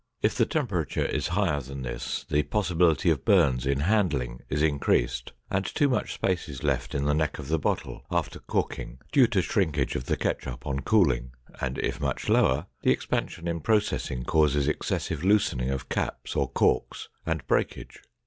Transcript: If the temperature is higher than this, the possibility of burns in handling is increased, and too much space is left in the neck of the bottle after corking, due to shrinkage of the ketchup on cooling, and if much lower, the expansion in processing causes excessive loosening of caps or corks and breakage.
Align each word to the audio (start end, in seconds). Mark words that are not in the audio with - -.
If 0.23 0.33
the 0.33 0.47
temperature 0.47 1.05
is 1.05 1.27
higher 1.27 1.61
than 1.61 1.83
this, 1.83 2.25
the 2.27 2.41
possibility 2.41 3.11
of 3.11 3.23
burns 3.23 3.67
in 3.67 3.81
handling 3.81 4.41
is 4.49 4.63
increased, 4.63 5.31
and 5.51 5.63
too 5.63 5.87
much 5.89 6.13
space 6.13 6.49
is 6.49 6.63
left 6.63 6.95
in 6.95 7.05
the 7.05 7.13
neck 7.13 7.37
of 7.37 7.49
the 7.49 7.59
bottle 7.59 8.03
after 8.09 8.39
corking, 8.39 8.97
due 9.11 9.27
to 9.27 9.43
shrinkage 9.43 9.95
of 9.95 10.05
the 10.07 10.17
ketchup 10.17 10.65
on 10.65 10.79
cooling, 10.79 11.33
and 11.59 11.77
if 11.77 12.01
much 12.01 12.29
lower, 12.29 12.65
the 12.81 12.89
expansion 12.89 13.47
in 13.47 13.59
processing 13.59 14.23
causes 14.23 14.67
excessive 14.67 15.23
loosening 15.23 15.69
of 15.69 15.87
caps 15.87 16.35
or 16.35 16.49
corks 16.49 17.09
and 17.27 17.45
breakage. 17.45 18.01